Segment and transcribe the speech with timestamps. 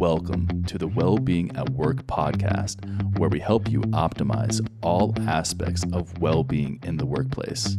[0.00, 6.18] Welcome to the Wellbeing at Work podcast, where we help you optimize all aspects of
[6.22, 7.76] well being in the workplace.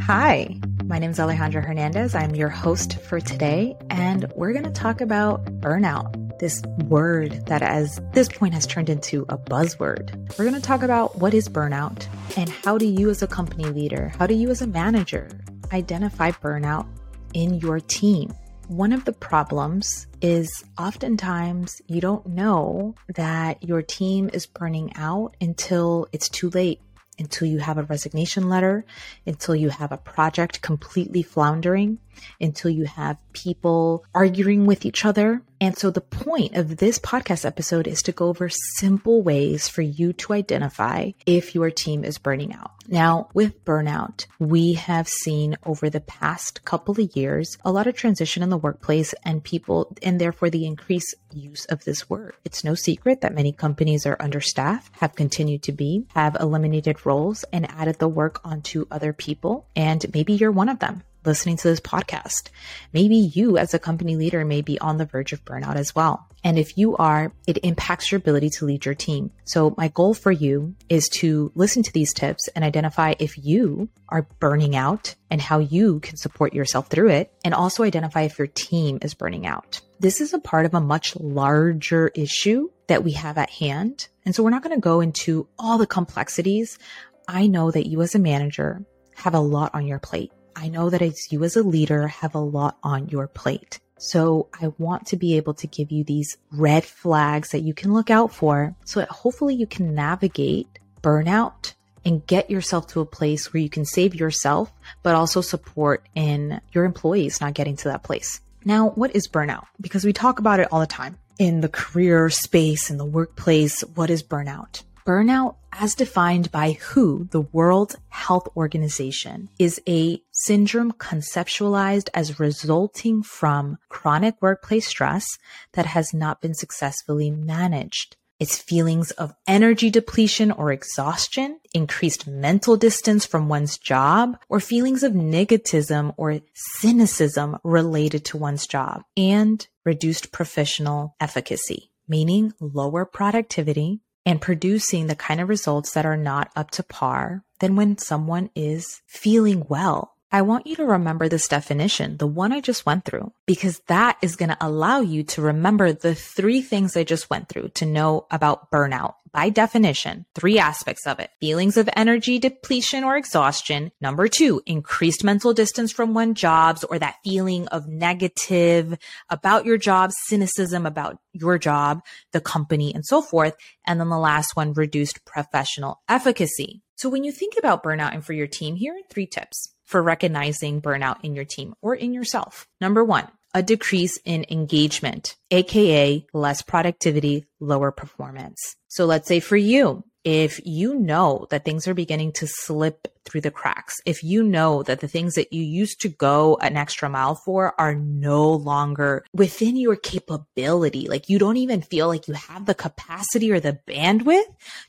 [0.00, 2.14] Hi, my name is Alejandra Hernandez.
[2.14, 7.62] I'm your host for today, and we're going to talk about burnout, this word that,
[7.62, 10.36] as this point, has turned into a buzzword.
[10.38, 12.06] We're going to talk about what is burnout
[12.36, 15.30] and how do you, as a company leader, how do you, as a manager,
[15.72, 16.86] identify burnout
[17.32, 18.34] in your team?
[18.68, 25.36] One of the problems is oftentimes you don't know that your team is burning out
[25.38, 26.80] until it's too late,
[27.18, 28.86] until you have a resignation letter,
[29.26, 31.98] until you have a project completely floundering,
[32.40, 35.42] until you have people arguing with each other.
[35.64, 39.80] And so the point of this podcast episode is to go over simple ways for
[39.80, 42.72] you to identify if your team is burning out.
[42.86, 47.96] Now, with burnout, we have seen over the past couple of years a lot of
[47.96, 52.34] transition in the workplace and people, and therefore the increased use of this word.
[52.44, 57.42] It's no secret that many companies are understaffed, have continued to be, have eliminated roles
[57.54, 59.66] and added the work onto other people.
[59.74, 62.50] And maybe you're one of them listening to this podcast.
[62.92, 66.28] Maybe you, as a company leader, may be on the verge of burnout as well.
[66.44, 69.30] And if you are, it impacts your ability to lead your team.
[69.44, 73.88] So, my goal for you is to listen to these tips and identify if you
[74.10, 78.38] are burning out and how you can support yourself through it, and also identify if
[78.38, 79.80] your team is burning out.
[80.00, 84.08] This is a part of a much larger issue that we have at hand.
[84.26, 86.78] And so, we're not going to go into all the complexities.
[87.26, 88.84] I know that you, as a manager,
[89.16, 90.30] have a lot on your plate.
[90.56, 93.80] I know that as you as a leader have a lot on your plate.
[93.98, 97.92] So I want to be able to give you these red flags that you can
[97.92, 100.66] look out for so that hopefully you can navigate
[101.02, 106.06] burnout and get yourself to a place where you can save yourself, but also support
[106.14, 108.40] in your employees not getting to that place.
[108.64, 109.66] Now, what is burnout?
[109.80, 113.82] Because we talk about it all the time in the career space, in the workplace.
[113.94, 114.82] What is burnout?
[115.06, 123.22] Burnout, as defined by WHO, the World Health Organization, is a syndrome conceptualized as resulting
[123.22, 125.26] from chronic workplace stress
[125.72, 128.16] that has not been successfully managed.
[128.40, 135.04] It's feelings of energy depletion or exhaustion, increased mental distance from one's job, or feelings
[135.04, 144.00] of negativism or cynicism related to one's job, and reduced professional efficacy, meaning lower productivity,
[144.26, 148.50] and producing the kind of results that are not up to par than when someone
[148.56, 150.13] is feeling well.
[150.34, 154.18] I want you to remember this definition, the one I just went through, because that
[154.20, 157.86] is going to allow you to remember the three things I just went through to
[157.86, 159.14] know about burnout.
[159.30, 161.30] By definition, three aspects of it.
[161.38, 163.92] Feelings of energy depletion or exhaustion.
[164.00, 168.98] Number two, increased mental distance from one jobs or that feeling of negative
[169.30, 172.00] about your job, cynicism about your job,
[172.32, 173.54] the company and so forth.
[173.86, 176.82] And then the last one, reduced professional efficacy.
[176.96, 180.02] So when you think about burnout and for your team, here are three tips for
[180.02, 182.66] recognizing burnout in your team or in yourself.
[182.80, 188.58] Number one, a decrease in engagement, AKA less productivity, lower performance.
[188.88, 193.42] So let's say for you, if you know that things are beginning to slip through
[193.42, 197.08] the cracks, if you know that the things that you used to go an extra
[197.08, 202.34] mile for are no longer within your capability, like you don't even feel like you
[202.34, 204.42] have the capacity or the bandwidth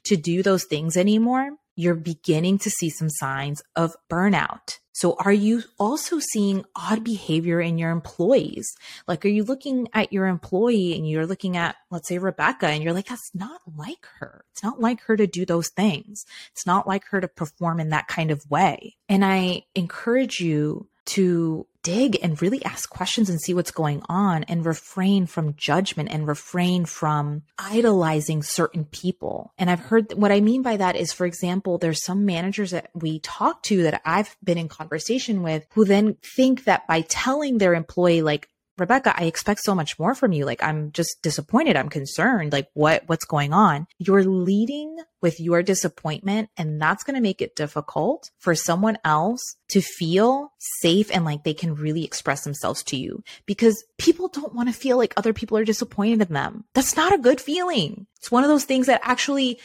[0.06, 4.80] to do those things anymore, you're beginning to see some signs of burnout.
[4.94, 8.66] So are you also seeing odd behavior in your employees?
[9.10, 12.82] Like, are you looking at your employee and you're looking at, let's say, Rebecca, and
[12.82, 14.46] you're like, that's not like her.
[14.54, 16.24] It's not like her to do those things.
[16.54, 18.96] It's not like her to perform in that kind of way.
[19.10, 24.44] And I encourage you to dig and really ask questions and see what's going on
[24.46, 29.54] and refrain from judgment and refrain from idolizing certain people.
[29.60, 32.90] And I've heard what I mean by that is, for example, there's some managers that
[32.96, 37.60] we talk to that I've been in conversation with who then think that by telling
[37.60, 40.46] their employee, like, Rebecca, I expect so much more from you.
[40.46, 41.76] Like, I'm just disappointed.
[41.76, 42.52] I'm concerned.
[42.52, 43.88] Like, what, what's going on?
[44.00, 46.50] You're leading with your disappointment.
[46.58, 51.44] And that's going to make it difficult for someone else to feel safe and like
[51.44, 55.34] they can really express themselves to you because people don't want to feel like other
[55.34, 56.66] people are disappointed in them.
[56.74, 58.08] That's not a good feeling.
[58.18, 59.60] It's one of those things that actually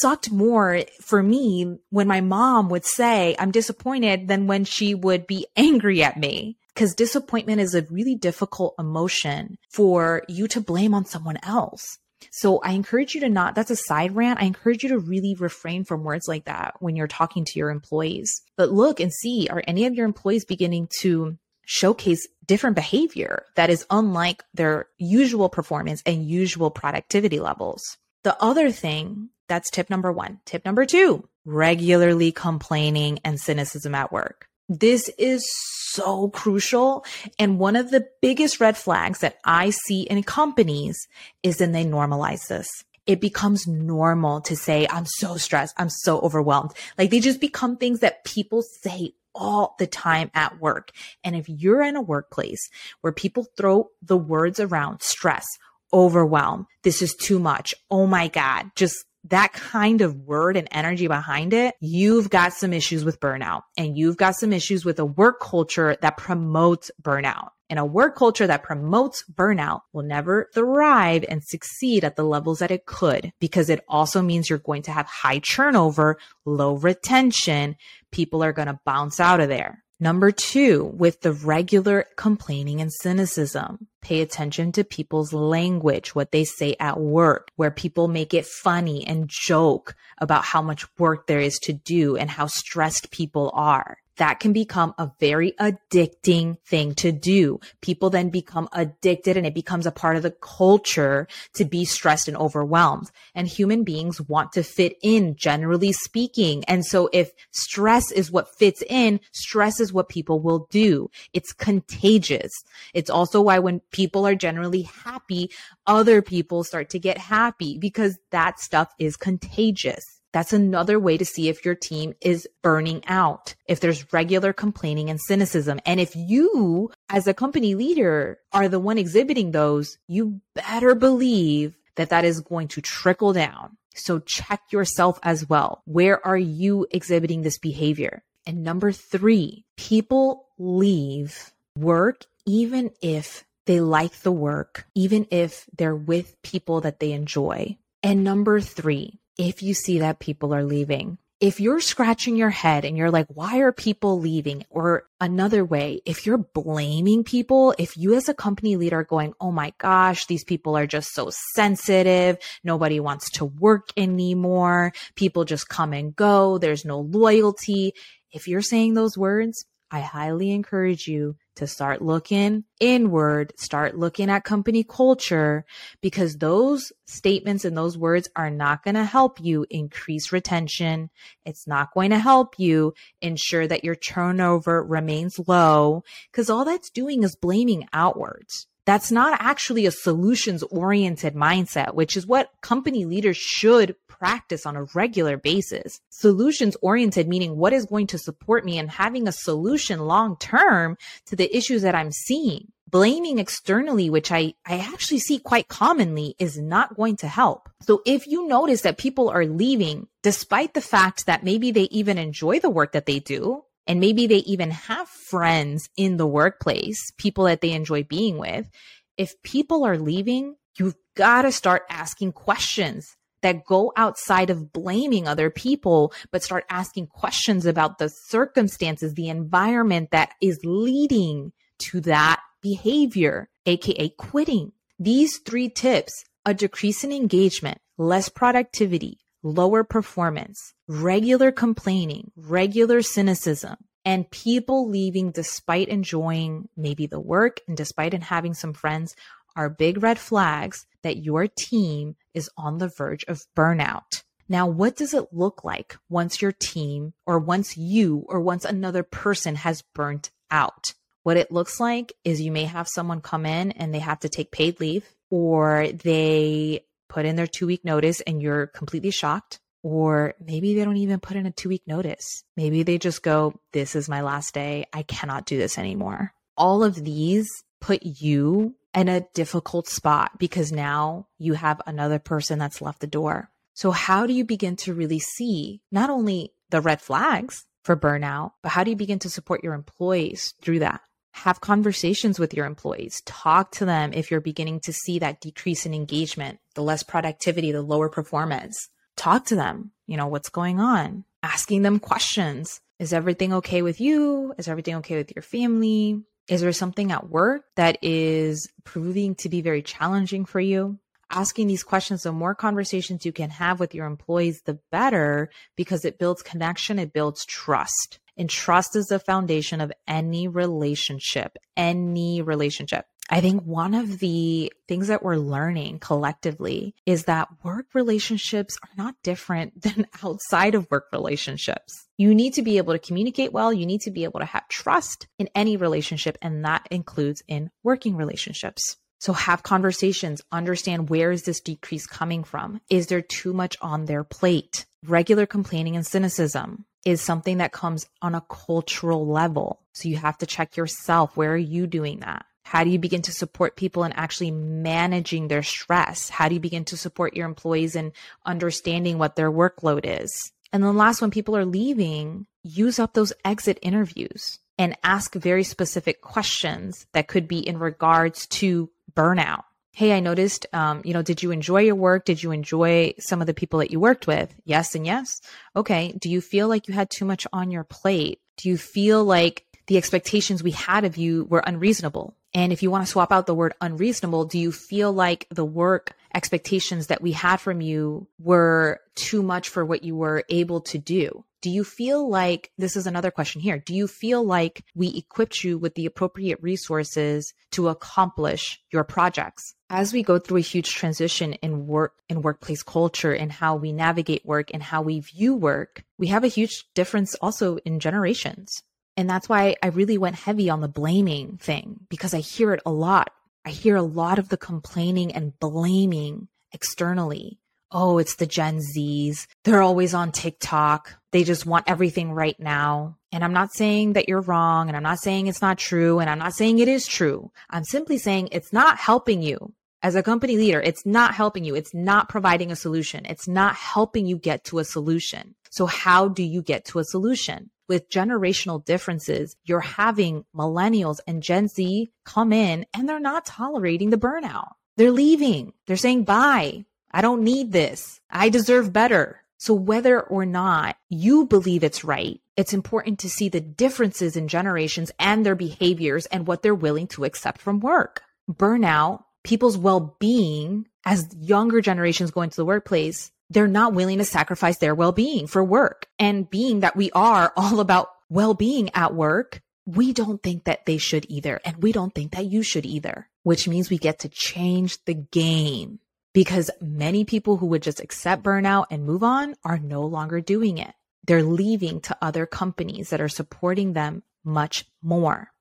[0.00, 5.26] sucked more for me when my mom would say, I'm disappointed than when she would
[5.26, 10.94] be angry at me because disappointment is a really difficult emotion for you to blame
[10.94, 11.98] on someone else.
[12.30, 14.40] So I encourage you to not, that's a side rant.
[14.40, 17.70] I encourage you to really refrain from words like that when you're talking to your
[17.70, 18.42] employees.
[18.56, 23.70] But look and see, are any of your employees beginning to showcase different behavior that
[23.70, 27.98] is unlike their usual performance and usual productivity levels.
[28.24, 30.40] The other thing that's tip number one.
[30.46, 34.48] Tip number two, regularly complaining and cynicism at work.
[34.80, 35.46] This is
[35.90, 37.04] so crucial.
[37.38, 40.96] And one of the biggest red flags that I see in companies
[41.42, 42.68] is then they normalize this.
[43.06, 45.74] It becomes normal to say, I'm so stressed.
[45.76, 46.70] I'm so overwhelmed.
[46.96, 50.92] Like they just become things that people say all the time at work.
[51.22, 52.70] And if you're in a workplace
[53.02, 55.44] where people throw the words around stress,
[55.92, 57.74] overwhelm, this is too much.
[57.90, 62.72] Oh my God, just that kind of word and energy behind it, you've got some
[62.72, 67.50] issues with burnout and you've got some issues with a work culture that promotes burnout.
[67.70, 72.58] And a work culture that promotes burnout will never thrive and succeed at the levels
[72.58, 77.76] that it could because it also means you're going to have high turnover, low retention.
[78.10, 79.81] People are going to bounce out of there.
[80.02, 86.42] Number two, with the regular complaining and cynicism, pay attention to people's language, what they
[86.42, 91.38] say at work, where people make it funny and joke about how much work there
[91.38, 96.94] is to do and how stressed people are that can become a very addicting thing
[96.96, 97.60] to do.
[97.80, 102.28] People then become addicted and it becomes a part of the culture to be stressed
[102.28, 103.10] and overwhelmed.
[103.34, 106.64] And human beings want to fit in, generally speaking.
[106.64, 111.10] And so if stress is what fits in, stress is what people will do.
[111.32, 112.50] It's contagious.
[112.94, 115.50] It's also why when people are generally happy,
[115.86, 120.21] other people start to get happy because that stuff is contagious.
[120.32, 125.10] That's another way to see if your team is burning out, if there's regular complaining
[125.10, 125.80] and cynicism.
[125.84, 131.76] And if you, as a company leader, are the one exhibiting those, you better believe
[131.96, 133.76] that that is going to trickle down.
[133.94, 135.82] So check yourself as well.
[135.84, 138.22] Where are you exhibiting this behavior?
[138.46, 145.94] And number three, people leave work even if they like the work, even if they're
[145.94, 147.76] with people that they enjoy.
[148.02, 151.18] And number three, if you see that people are leaving.
[151.40, 154.64] If you're scratching your head and you're like, why are people leaving?
[154.70, 159.34] Or another way, if you're blaming people, if you as a company leader are going,
[159.40, 162.38] oh my gosh, these people are just so sensitive.
[162.62, 164.92] Nobody wants to work anymore.
[165.16, 166.58] People just come and go.
[166.58, 167.94] There's no loyalty.
[168.30, 169.64] If you're saying those words,
[169.94, 175.66] I highly encourage you to start looking inward, start looking at company culture,
[176.00, 181.10] because those statements and those words are not going to help you increase retention.
[181.44, 186.88] It's not going to help you ensure that your turnover remains low, because all that's
[186.88, 188.66] doing is blaming outwards.
[188.84, 194.76] That's not actually a solutions oriented mindset, which is what company leaders should practice on
[194.76, 196.00] a regular basis.
[196.10, 200.96] Solutions oriented, meaning what is going to support me and having a solution long term
[201.26, 202.72] to the issues that I'm seeing.
[202.88, 207.70] Blaming externally, which I, I actually see quite commonly, is not going to help.
[207.80, 212.18] So if you notice that people are leaving, despite the fact that maybe they even
[212.18, 216.98] enjoy the work that they do, and maybe they even have friends in the workplace,
[217.18, 218.70] people that they enjoy being with.
[219.16, 225.26] If people are leaving, you've got to start asking questions that go outside of blaming
[225.26, 232.00] other people, but start asking questions about the circumstances, the environment that is leading to
[232.02, 234.72] that behavior, AKA quitting.
[234.98, 243.76] These three tips, a decrease in engagement, less productivity, lower performance, regular complaining, regular cynicism,
[244.04, 249.14] and people leaving despite enjoying maybe the work and despite having some friends
[249.54, 254.22] are big red flags that your team is on the verge of burnout.
[254.48, 259.02] Now, what does it look like once your team or once you or once another
[259.02, 260.94] person has burnt out?
[261.22, 264.28] What it looks like is you may have someone come in and they have to
[264.28, 269.60] take paid leave or they put in their two week notice and you're completely shocked.
[269.82, 272.44] Or maybe they don't even put in a two week notice.
[272.56, 274.86] Maybe they just go, This is my last day.
[274.92, 276.32] I cannot do this anymore.
[276.56, 277.48] All of these
[277.80, 283.06] put you in a difficult spot because now you have another person that's left the
[283.06, 283.50] door.
[283.74, 288.52] So, how do you begin to really see not only the red flags for burnout,
[288.62, 291.00] but how do you begin to support your employees through that?
[291.32, 293.22] Have conversations with your employees.
[293.24, 297.72] Talk to them if you're beginning to see that decrease in engagement the less productivity
[297.72, 298.88] the lower performance.
[299.16, 301.24] Talk to them you know what's going on?
[301.42, 302.82] Asking them questions.
[302.98, 304.52] Is everything okay with you?
[304.58, 306.22] Is everything okay with your family?
[306.48, 310.98] Is there something at work that is proving to be very challenging for you?
[311.30, 316.04] Asking these questions, the more conversations you can have with your employees, the better because
[316.04, 318.18] it builds connection, it builds trust.
[318.36, 323.06] And trust is the foundation of any relationship, any relationship.
[323.30, 329.02] I think one of the things that we're learning collectively is that work relationships are
[329.02, 332.06] not different than outside of work relationships.
[332.18, 333.72] You need to be able to communicate well.
[333.72, 337.70] You need to be able to have trust in any relationship, and that includes in
[337.82, 338.96] working relationships.
[339.18, 342.80] So have conversations, understand where is this decrease coming from?
[342.90, 344.84] Is there too much on their plate?
[345.06, 349.80] Regular complaining and cynicism is something that comes on a cultural level.
[349.92, 351.36] So you have to check yourself.
[351.36, 352.44] Where are you doing that?
[352.64, 356.30] How do you begin to support people in actually managing their stress?
[356.30, 358.12] How do you begin to support your employees in
[358.46, 360.52] understanding what their workload is?
[360.72, 365.64] And then last, when people are leaving, use up those exit interviews and ask very
[365.64, 369.64] specific questions that could be in regards to burnout.
[369.94, 372.24] Hey, I noticed, um, you know, did you enjoy your work?
[372.24, 374.54] Did you enjoy some of the people that you worked with?
[374.64, 375.42] Yes and yes.
[375.76, 376.14] Okay.
[376.18, 378.40] Do you feel like you had too much on your plate?
[378.56, 382.34] Do you feel like the expectations we had of you were unreasonable?
[382.54, 385.64] And if you want to swap out the word unreasonable, do you feel like the
[385.64, 390.80] work expectations that we had from you were too much for what you were able
[390.82, 391.44] to do?
[391.62, 393.78] Do you feel like this is another question here?
[393.78, 399.72] Do you feel like we equipped you with the appropriate resources to accomplish your projects?
[399.88, 403.92] As we go through a huge transition in work in workplace culture and how we
[403.92, 408.82] navigate work and how we view work, we have a huge difference also in generations.
[409.16, 412.82] And that's why I really went heavy on the blaming thing because I hear it
[412.84, 413.30] a lot.
[413.64, 417.60] I hear a lot of the complaining and blaming externally
[417.92, 419.46] oh, it's the Gen Zs.
[419.64, 421.14] They're always on TikTok.
[421.30, 423.18] They just want everything right now.
[423.30, 424.88] And I'm not saying that you're wrong.
[424.88, 426.18] And I'm not saying it's not true.
[426.18, 427.50] And I'm not saying it is true.
[427.70, 429.72] I'm simply saying it's not helping you
[430.02, 430.80] as a company leader.
[430.80, 431.74] It's not helping you.
[431.74, 433.24] It's not providing a solution.
[433.26, 435.54] It's not helping you get to a solution.
[435.70, 437.70] So how do you get to a solution?
[437.88, 444.10] With generational differences, you're having millennials and Gen Z come in and they're not tolerating
[444.10, 444.72] the burnout.
[444.96, 445.72] They're leaving.
[445.86, 446.84] They're saying bye.
[447.12, 448.20] I don't need this.
[448.30, 449.42] I deserve better.
[449.58, 454.48] So whether or not you believe it's right, it's important to see the differences in
[454.48, 458.22] generations and their behaviors and what they're willing to accept from work.
[458.50, 464.78] Burnout, people's well-being as younger generations go into the workplace, they're not willing to sacrifice
[464.78, 466.06] their well-being for work.
[466.18, 470.98] And being that we are all about well-being at work, we don't think that they
[470.98, 471.60] should either.
[471.64, 475.14] And we don't think that you should either, which means we get to change the
[475.14, 475.98] game
[476.32, 480.78] because many people who would just accept burnout and move on are no longer doing
[480.78, 480.92] it.
[481.24, 485.52] They're leaving to other companies that are supporting them much more.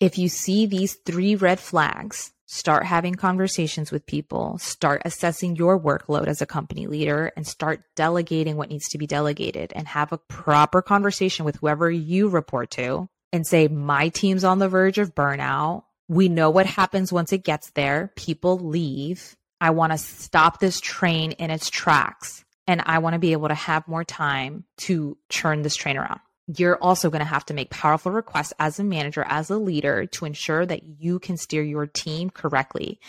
[0.00, 5.78] If you see these three red flags, start having conversations with people, start assessing your
[5.78, 10.12] workload as a company leader, and start delegating what needs to be delegated and have
[10.12, 14.98] a proper conversation with whoever you report to and say, My team's on the verge
[14.98, 15.84] of burnout.
[16.08, 18.12] We know what happens once it gets there.
[18.16, 19.36] People leave.
[19.60, 23.48] I want to stop this train in its tracks and I want to be able
[23.48, 26.20] to have more time to turn this train around.
[26.56, 30.06] You're also going to have to make powerful requests as a manager, as a leader
[30.06, 33.00] to ensure that you can steer your team correctly.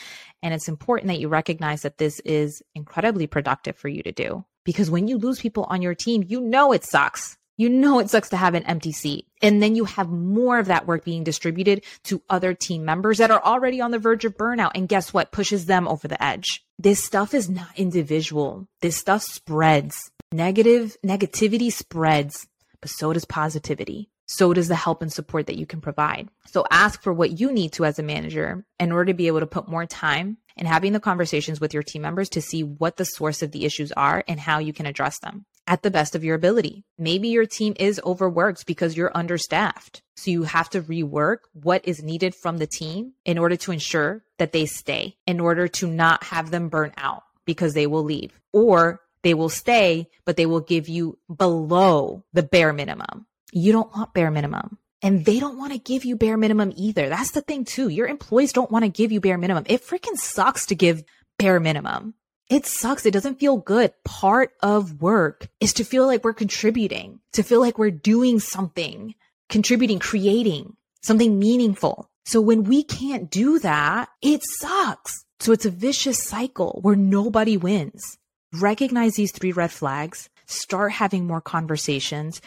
[0.41, 4.45] And it's important that you recognize that this is incredibly productive for you to do
[4.65, 8.09] because when you lose people on your team, you know it sucks you know it
[8.09, 9.27] sucks to have an empty seat.
[9.41, 13.31] And then you have more of that work being distributed to other team members that
[13.31, 14.71] are already on the verge of burnout.
[14.75, 15.33] And guess what?
[15.33, 16.63] Pushes them over the edge.
[16.77, 18.65] This stuff is not individual.
[18.79, 20.09] This stuff spreads.
[20.31, 22.47] Negative negativity spreads,
[22.79, 24.09] but so does positivity.
[24.25, 26.29] So does the help and support that you can provide.
[26.45, 29.41] So ask for what you need to as a manager in order to be able
[29.41, 32.95] to put more time and having the conversations with your team members to see what
[32.95, 36.15] the source of the issues are and how you can address them at the best
[36.15, 36.83] of your ability.
[36.97, 40.01] Maybe your team is overworked because you're understaffed.
[40.17, 44.23] So you have to rework what is needed from the team in order to ensure
[44.39, 48.31] that they stay, in order to not have them burn out because they will leave
[48.51, 53.27] or they will stay, but they will give you below the bare minimum.
[53.51, 54.79] You don't want bare minimum.
[55.01, 57.09] And they don't want to give you bare minimum either.
[57.09, 57.89] That's the thing too.
[57.89, 59.65] Your employees don't want to give you bare minimum.
[59.67, 61.03] It freaking sucks to give
[61.37, 62.15] bare minimum
[62.49, 63.05] it sucks.
[63.05, 63.93] It doesn't feel good.
[64.03, 69.13] Part of work is to feel like we're contributing, to feel like we're doing something,
[69.49, 72.09] contributing, creating something meaningful.
[72.25, 75.25] So when we can't do that, it sucks.
[75.39, 78.17] So it's a vicious cycle where nobody wins.
[78.51, 80.29] Recognize these three red flags.
[80.45, 82.41] Start having more conversations.